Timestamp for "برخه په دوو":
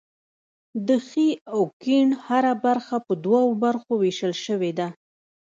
2.65-3.43